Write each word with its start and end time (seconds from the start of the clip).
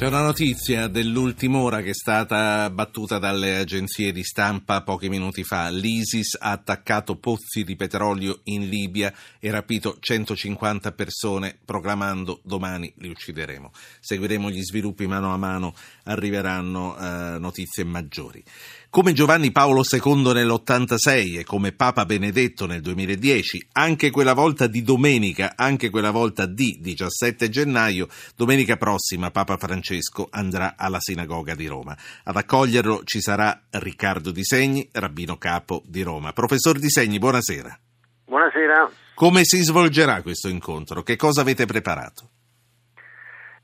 C'è 0.00 0.06
una 0.06 0.22
notizia 0.22 0.88
dell'ultima 0.88 1.58
ora 1.58 1.82
che 1.82 1.90
è 1.90 1.94
stata 1.94 2.70
battuta 2.70 3.18
dalle 3.18 3.58
agenzie 3.58 4.12
di 4.12 4.24
stampa 4.24 4.80
pochi 4.80 5.10
minuti 5.10 5.44
fa. 5.44 5.68
L'ISIS 5.68 6.38
ha 6.40 6.52
attaccato 6.52 7.16
pozzi 7.16 7.64
di 7.64 7.76
petrolio 7.76 8.40
in 8.44 8.66
Libia 8.66 9.12
e 9.38 9.50
rapito 9.50 9.98
150 10.00 10.92
persone, 10.92 11.58
proclamando 11.62 12.40
domani 12.44 12.90
li 12.96 13.10
uccideremo. 13.10 13.72
Seguiremo 14.00 14.50
gli 14.50 14.62
sviluppi 14.62 15.06
mano 15.06 15.34
a 15.34 15.36
mano, 15.36 15.74
arriveranno 16.04 16.96
eh, 16.96 17.38
notizie 17.38 17.84
maggiori. 17.84 18.42
Come 18.88 19.12
Giovanni 19.12 19.52
Paolo 19.52 19.84
II 19.88 20.32
nell'86 20.32 21.38
e 21.38 21.44
come 21.44 21.70
Papa 21.70 22.04
Benedetto 22.06 22.66
nel 22.66 22.80
2010, 22.80 23.68
anche 23.72 24.10
quella 24.10 24.32
volta 24.32 24.66
di 24.66 24.82
domenica, 24.82 25.52
anche 25.54 25.90
quella 25.90 26.10
volta 26.10 26.46
di 26.46 26.78
17 26.80 27.48
gennaio, 27.50 28.08
domenica 28.34 28.76
prossima 28.78 29.30
Papa 29.30 29.58
Francesco 29.58 29.89
andrà 30.30 30.74
alla 30.76 31.00
sinagoga 31.00 31.54
di 31.54 31.66
Roma. 31.66 31.96
Ad 32.24 32.36
accoglierlo 32.36 33.02
ci 33.04 33.20
sarà 33.20 33.62
Riccardo 33.70 34.30
Di 34.30 34.44
Segni, 34.44 34.88
rabbino 34.92 35.36
capo 35.36 35.82
di 35.86 36.02
Roma. 36.02 36.32
Professor 36.32 36.78
Di 36.78 36.90
Segni, 36.90 37.18
buonasera. 37.18 37.78
Buonasera. 38.26 38.90
Come 39.14 39.44
si 39.44 39.62
svolgerà 39.62 40.22
questo 40.22 40.48
incontro? 40.48 41.02
Che 41.02 41.16
cosa 41.16 41.40
avete 41.40 41.66
preparato? 41.66 42.28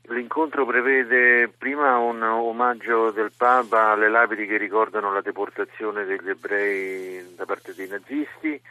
L'incontro 0.09 0.65
prevede 0.65 1.51
prima 1.57 1.97
un 1.97 2.21
omaggio 2.21 3.11
del 3.11 3.31
Papa 3.35 3.91
alle 3.91 4.09
lapidi 4.09 4.45
che 4.45 4.57
ricordano 4.57 5.11
la 5.11 5.21
deportazione 5.21 6.05
degli 6.05 6.29
ebrei 6.29 7.35
da 7.35 7.45
parte 7.45 7.73
dei 7.73 7.87
nazisti 7.87 8.61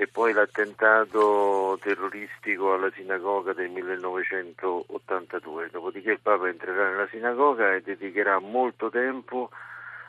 e 0.00 0.06
poi 0.06 0.32
l'attentato 0.32 1.78
terroristico 1.82 2.72
alla 2.72 2.90
sinagoga 2.92 3.52
del 3.52 3.68
1982. 3.68 5.68
Dopodiché 5.70 6.12
il 6.12 6.20
Papa 6.20 6.48
entrerà 6.48 6.88
nella 6.88 7.06
sinagoga 7.08 7.74
e 7.74 7.82
dedicherà 7.82 8.38
molto 8.38 8.88
tempo 8.88 9.50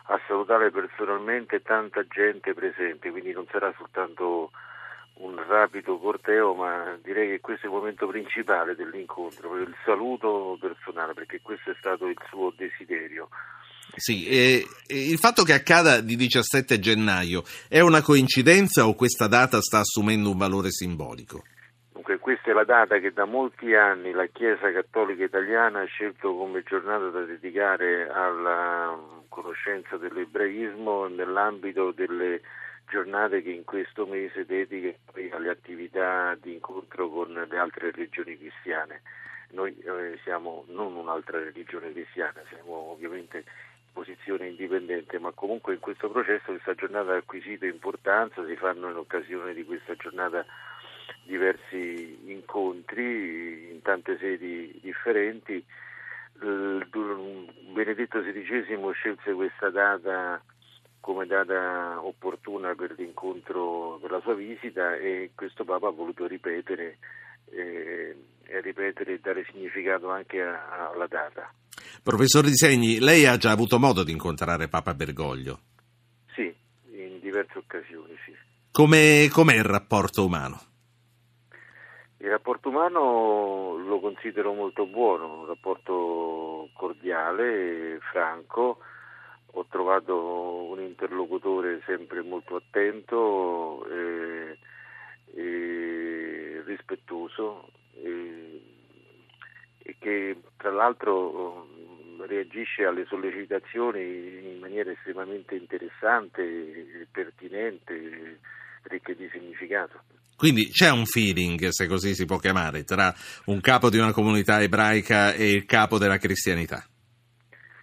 a 0.04 0.18
salutare 0.28 0.72
personalmente 0.72 1.62
tanta 1.62 2.08
gente 2.08 2.54
presente, 2.54 3.12
quindi 3.12 3.34
non 3.34 3.46
sarà 3.52 3.74
soltanto 3.76 4.52
un 5.16 5.36
rapido 5.46 5.98
corteo, 5.98 6.54
ma 6.54 6.98
direi 7.04 7.32
che 7.32 7.42
questo 7.42 7.66
è 7.66 7.70
il 7.70 7.76
momento 7.76 8.08
principale 8.08 8.76
dell'incontro, 8.76 9.58
il 9.58 9.76
saluto 9.84 10.58
personale, 10.58 11.14
perché 11.14 11.42
questo 11.42 11.72
è 11.72 11.76
stato 11.78 12.08
il 12.08 12.18
suo 12.30 12.54
desiderio. 12.56 13.28
Sì, 13.96 14.28
e, 14.28 14.66
e 14.88 15.10
il 15.10 15.18
fatto 15.18 15.44
che 15.44 15.54
accada 15.54 16.02
di 16.02 16.16
17 16.16 16.80
gennaio 16.80 17.44
è 17.68 17.80
una 17.80 18.02
coincidenza 18.02 18.88
o 18.88 18.96
questa 18.96 19.28
data 19.28 19.60
sta 19.62 19.80
assumendo 19.80 20.32
un 20.32 20.38
valore 20.38 20.72
simbolico? 20.72 21.44
Dunque, 21.92 22.18
questa 22.20 22.50
è 22.52 22.54
la 22.54 22.64
data 22.64 22.98
che 23.00 23.12
da 23.12 23.26
molti 23.26 23.76
anni 23.76 24.12
la 24.12 24.26
Chiesa 24.26 24.72
Cattolica 24.72 25.24
Italiana 25.24 25.82
ha 25.82 25.86
scelto 25.86 26.36
come 26.36 26.64
giornata 26.64 27.10
da 27.10 27.22
dedicare 27.22 28.10
alla 28.10 28.98
conoscenza 29.30 29.98
dell'ebraismo 29.98 31.08
nell'ambito 31.08 31.92
delle 31.92 32.42
giornate 32.90 33.42
che 33.42 33.52
in 33.52 33.64
questo 33.64 34.06
mese 34.06 34.46
dedica 34.46 34.92
alle 35.32 35.50
attività 35.50 36.36
di 36.42 36.54
incontro 36.54 37.10
con 37.10 37.32
le 37.32 37.58
altre 37.58 37.92
religioni 37.92 38.38
cristiane. 38.38 39.02
Noi 39.52 39.78
eh, 39.78 40.18
siamo 40.24 40.66
non 40.70 40.96
un'altra 40.96 41.40
religione 41.40 41.92
cristiana, 41.92 42.42
siamo 42.50 42.92
ovviamente 42.92 43.44
posizione 43.92 44.48
indipendente, 44.48 45.20
ma 45.20 45.32
comunque 45.32 45.74
in 45.74 45.80
questo 45.80 46.10
processo 46.10 46.52
questa 46.52 46.76
giornata 46.76 47.14
ha 47.14 47.18
acquisito 47.18 47.66
importanza, 47.66 48.46
si 48.46 48.56
fanno 48.56 48.90
in 48.90 48.96
occasione 48.96 49.54
di 49.54 49.64
questa 49.64 49.96
giornata 49.96 50.46
diversi 51.24 52.20
incontri 52.32 53.72
in 53.72 53.82
tante 53.82 54.18
sedi 54.18 54.80
differenti. 54.82 55.64
Benedetto 57.74 58.20
XVI 58.22 58.92
scelse 58.94 59.34
questa 59.34 59.70
data 59.70 60.42
come 61.02 61.26
data 61.26 62.00
opportuna 62.04 62.74
per 62.76 62.94
l'incontro, 62.98 63.98
per 64.00 64.12
la 64.12 64.22
sua 64.22 64.36
visita 64.36 64.96
e 64.96 65.32
questo 65.36 65.66
Papa 65.66 65.88
ha 65.88 65.92
voluto 65.92 66.28
ripetere 66.28 66.98
eh, 67.50 68.16
e 68.44 68.62
ripetere 68.62 69.14
e 69.14 69.20
dare 69.20 69.46
significato 69.52 70.10
anche 70.10 70.42
alla 70.42 71.08
data. 71.08 71.52
Professor 72.04 72.44
Di 72.44 72.56
Segni, 72.56 73.00
lei 73.00 73.26
ha 73.26 73.38
già 73.38 73.52
avuto 73.52 73.80
modo 73.80 74.04
di 74.04 74.12
incontrare 74.12 74.68
Papa 74.68 74.94
Bergoglio? 74.94 75.60
Sì, 76.34 76.54
in 76.92 77.20
diverse 77.20 77.58
occasioni, 77.58 78.14
sì. 78.26 78.34
Come, 78.72 79.30
com'è 79.32 79.56
il 79.56 79.64
rapporto 79.64 80.26
umano? 80.26 80.62
Il 82.18 82.30
rapporto 82.30 82.70
umano 82.70 83.78
lo 83.78 84.00
considero 84.00 84.54
molto 84.54 84.86
buono, 84.86 85.40
un 85.40 85.46
rapporto 85.48 86.70
cordiale, 86.74 88.00
franco, 88.12 88.78
ho 89.54 89.66
trovato 89.70 90.70
un 90.70 90.80
interlocutore 90.82 91.82
sempre 91.86 92.22
molto 92.22 92.56
attento 92.56 93.86
e, 93.90 94.58
e 95.36 96.62
rispettoso 96.66 97.70
e, 97.96 98.62
e, 99.80 99.96
che 100.00 100.38
tra 100.58 100.72
l'altro 100.72 101.68
reagisce 102.26 102.86
alle 102.86 103.06
sollecitazioni 103.08 104.00
in 104.54 104.60
maniera 104.60 104.92
estremamente 104.92 105.56
interessante, 105.56 107.08
pertinente, 107.12 108.40
ricca 108.84 109.14
di 109.14 109.30
significato. 109.32 110.04
Quindi 110.36 110.70
c'è 110.70 110.90
un 110.90 111.06
feeling, 111.06 111.68
se 111.70 111.88
così 111.88 112.16
si 112.16 112.26
può 112.26 112.38
chiamare, 112.38 112.84
tra 112.84 113.14
un 113.46 113.62
capo 113.62 113.90
di 113.90 113.98
una 113.98 114.12
comunità 114.12 114.62
ebraica 114.62 115.34
e 115.34 115.52
il 115.52 115.66
capo 115.66 116.00
della 116.00 116.18
cristianità. 116.18 116.84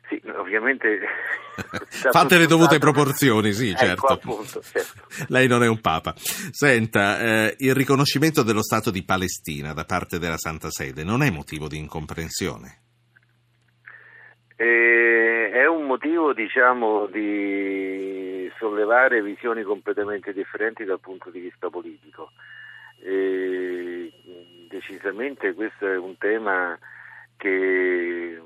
Sì, 0.08 0.20
ovviamente 0.34 1.00
Fatte 2.10 2.38
le 2.38 2.46
dovute 2.46 2.78
proporzioni, 2.78 3.52
sì, 3.52 3.70
ecco, 3.70 3.78
certo. 3.78 4.06
Appunto, 4.06 4.62
certo. 4.62 5.06
Lei 5.28 5.46
non 5.48 5.62
è 5.62 5.68
un 5.68 5.80
papa. 5.80 6.14
Senta, 6.16 7.20
eh, 7.20 7.54
il 7.58 7.74
riconoscimento 7.74 8.42
dello 8.42 8.62
Stato 8.62 8.90
di 8.90 9.04
Palestina 9.04 9.72
da 9.72 9.84
parte 9.84 10.18
della 10.18 10.38
Santa 10.38 10.70
Sede 10.70 11.04
non 11.04 11.22
è 11.22 11.30
motivo 11.30 11.68
di 11.68 11.78
incomprensione? 11.78 12.82
Eh, 14.60 15.50
è 15.52 15.66
un 15.68 15.86
motivo, 15.86 16.32
diciamo, 16.32 17.06
di 17.06 18.50
sollevare 18.58 19.22
visioni 19.22 19.62
completamente 19.62 20.32
differenti 20.32 20.82
dal 20.82 20.98
punto 20.98 21.30
di 21.30 21.38
vista 21.38 21.70
politico. 21.70 22.32
Eh, 23.00 24.12
decisamente 24.68 25.54
questo 25.54 25.86
è 25.86 25.96
un 25.96 26.18
tema 26.18 26.76
che 27.36 28.42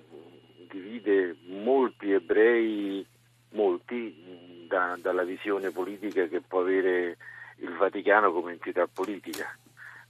divide 0.69 1.34
molti 1.47 2.12
ebrei, 2.12 3.06
molti, 3.53 4.67
da, 4.69 4.99
dalla 5.00 5.25
visione 5.25 5.71
politica 5.71 6.27
che 6.27 6.43
può 6.47 6.61
avere 6.61 7.17
il 7.61 7.73
Vaticano 7.73 8.33
come 8.33 8.53
entità 8.53 8.87
politica. 8.87 9.50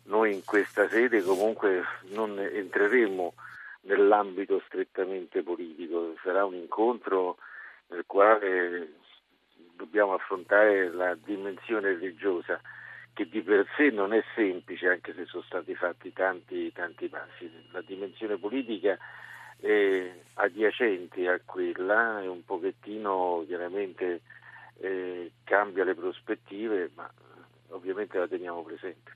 Noi 0.07 0.33
in 0.33 0.45
questa 0.45 0.89
sede 0.89 1.23
comunque 1.23 1.85
non 2.09 2.41
entreremo 2.41 3.35
nell'ambito 3.83 4.63
strettamente 4.67 5.43
politico, 5.43 6.15
sarà 6.23 6.45
un 6.45 6.55
incontro 6.55 7.39
nel 7.89 8.05
quale 8.07 8.95
dobbiamo 9.77 10.15
affrontare 10.15 10.91
la 10.91 11.15
dimensione 11.15 11.89
religiosa 11.89 12.61
che 13.15 13.29
di 13.29 13.43
per 13.43 13.67
sé 13.77 13.91
non 13.91 14.15
è 14.15 14.23
semplice 14.35 14.89
anche 14.89 15.13
se 15.15 15.27
sono 15.27 15.43
stati 15.43 15.75
fatti 15.75 16.13
tanti, 16.13 16.73
tanti 16.73 17.09
passi. 17.09 17.51
La 17.71 17.83
dimensione 17.83 18.39
politica 18.39 18.97
eh, 19.61 20.23
adiacenti 20.35 21.27
a 21.27 21.41
quella 21.45 22.23
e 22.23 22.27
un 22.27 22.45
pochettino 22.45 23.45
chiaramente 23.47 24.23
eh, 24.79 25.33
cambia 25.45 25.85
le 25.85 25.95
prospettive, 25.95 26.91
ma 26.95 27.11
ovviamente 27.73 28.19
la 28.19 28.29
teniamo 28.29 28.63
presente. 28.63 29.13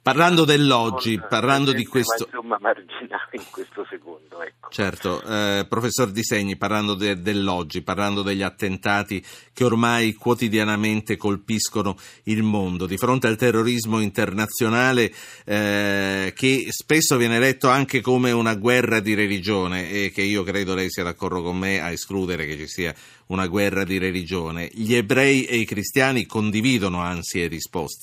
Parlando 0.00 0.44
dell'oggi, 0.44 1.16
non, 1.16 1.26
parlando 1.28 1.72
di 1.72 1.84
questo... 1.84 2.28
Ma 2.30 2.36
insomma 2.36 2.58
marginale 2.60 3.30
in 3.32 3.44
questo 3.50 3.86
secondo, 3.90 4.42
ecco. 4.42 4.70
Certo, 4.70 5.22
eh, 5.22 5.66
professor 5.68 6.10
Di 6.10 6.22
Segni, 6.22 6.56
parlando 6.56 6.94
de- 6.94 7.20
dell'oggi, 7.20 7.82
parlando 7.82 8.22
degli 8.22 8.42
attentati 8.42 9.22
che 9.52 9.64
ormai 9.64 10.14
quotidianamente 10.14 11.16
colpiscono 11.16 11.96
il 12.24 12.42
mondo, 12.42 12.86
di 12.86 12.96
fronte 12.96 13.26
al 13.26 13.36
terrorismo 13.36 14.00
internazionale 14.00 15.12
eh, 15.44 16.32
che 16.34 16.66
spesso 16.70 17.16
viene 17.16 17.38
letto 17.38 17.68
anche 17.68 18.00
come 18.00 18.30
una 18.30 18.54
guerra 18.54 19.00
di 19.00 19.14
religione 19.14 19.90
e 19.90 20.10
che 20.10 20.22
io 20.22 20.42
credo 20.42 20.74
lei 20.74 20.90
sia 20.90 21.04
d'accordo 21.04 21.42
con 21.42 21.58
me 21.58 21.80
a 21.80 21.90
escludere 21.90 22.46
che 22.46 22.56
ci 22.56 22.68
sia 22.68 22.94
una 23.26 23.46
guerra 23.46 23.84
di 23.84 23.98
religione. 23.98 24.70
Gli 24.72 24.94
ebrei 24.94 25.44
e 25.44 25.56
i 25.56 25.64
cristiani 25.64 26.24
condividono 26.24 27.00
ansie 27.00 27.44
e 27.44 27.48
risposte. 27.48 27.97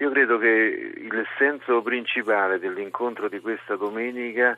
Io 0.00 0.10
credo 0.10 0.38
che 0.38 0.46
il 0.48 1.26
senso 1.38 1.82
principale 1.82 2.58
dell'incontro 2.58 3.28
di 3.28 3.40
questa 3.40 3.74
domenica 3.74 4.56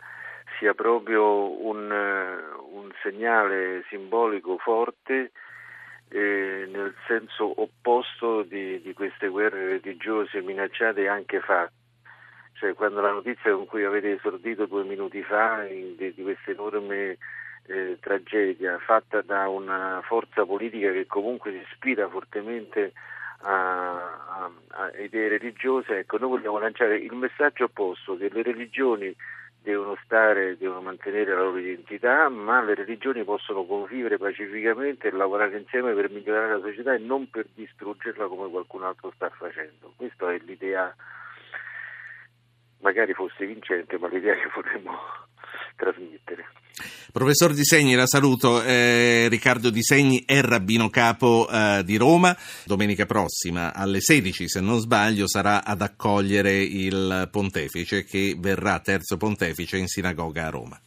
sia 0.59 0.75
proprio 0.75 1.65
un, 1.65 1.91
un 1.91 2.91
segnale 3.03 3.83
simbolico 3.89 4.59
forte 4.59 5.33
eh, 6.11 6.69
nel 6.71 6.95
senso 7.07 7.63
opposto 7.63 8.43
di, 8.43 8.83
di, 8.83 8.93
queste 8.93 9.29
guerre 9.29 9.81
religiose 9.81 10.43
minacciate 10.43 11.03
e 11.03 11.09
anche 11.09 11.41
fatte, 11.41 11.73
cioè 12.55 12.75
quando 12.75 13.01
la 13.01 13.13
notizia 13.13 13.55
con 13.55 13.67
cui 13.67 13.85
avete 13.85 14.15
esordito 14.15 14.67
due 14.67 14.83
minuti 14.85 15.23
fa 15.23 15.65
in, 15.67 15.95
di, 15.97 16.13
di 16.13 16.23
questa 16.23 16.51
enorme 16.51 17.17
eh, 17.67 17.97
tragedia 18.01 18.79
fatta 18.79 19.23
da 19.23 19.49
una 19.49 20.03
forza 20.05 20.45
politica 20.45 20.91
che 20.91 21.07
comunque 21.07 21.53
si 21.53 21.65
ispira 21.71 22.09
fortemente 22.09 22.93
a, 23.43 24.51
a 24.69 24.91
idee 24.99 25.29
religiose, 25.29 25.99
ecco, 25.99 26.19
noi 26.19 26.31
vogliamo 26.31 26.59
lanciare 26.59 26.97
il 26.97 27.15
messaggio 27.15 27.65
opposto 27.65 28.17
che 28.17 28.29
le 28.31 28.43
religioni 28.43 29.15
devono 29.63 29.97
stare, 30.05 30.57
devono 30.57 30.81
mantenere 30.81 31.35
la 31.35 31.43
loro 31.43 31.59
identità, 31.59 32.29
ma 32.29 32.63
le 32.63 32.75
religioni 32.75 33.25
possono 33.25 33.65
convivere 33.65 34.17
pacificamente 34.17 35.09
e 35.09 35.13
lavorare 35.13 35.59
insieme 35.59 35.93
per 35.93 36.11
migliorare 36.11 36.55
la 36.55 36.61
società 36.61 36.95
e 36.95 36.99
non 36.99 37.29
per 37.29 37.47
distruggerla 37.55 38.27
come 38.27 38.49
qualcun 38.49 38.85
altro 38.85 39.13
sta 39.15 39.29
facendo. 39.31 39.93
Questa 39.97 40.33
è 40.33 40.39
l'idea, 40.39 40.95
magari 42.81 43.13
fosse 43.13 43.47
vincente, 43.47 43.99
ma 43.99 44.09
l'idea 44.09 44.35
che 44.35 44.51
vorremmo 44.55 44.99
trasmettere. 45.77 46.47
Professor 47.13 47.53
Di 47.53 47.65
Segni, 47.65 47.95
la 47.95 48.07
saluto. 48.07 48.63
Eh, 48.63 49.27
Riccardo 49.29 49.71
Di 49.71 49.83
Segni 49.83 50.23
è 50.25 50.41
rabbino 50.41 50.89
capo 50.89 51.49
eh, 51.51 51.83
di 51.85 51.97
Roma. 51.97 52.37
Domenica 52.65 53.05
prossima 53.05 53.75
alle 53.75 54.01
16, 54.01 54.49
se 54.49 54.61
non 54.61 54.79
sbaglio, 54.79 55.29
sarà 55.29 55.65
ad 55.65 55.83
accogliere 55.83 56.57
il 56.57 57.29
pontefice 57.31 58.05
che 58.05 58.37
verrà 58.39 58.79
terzo 58.79 59.17
pontefice 59.17 59.77
in 59.77 59.89
sinagoga 59.89 60.47
a 60.47 60.51
Roma. 60.51 60.81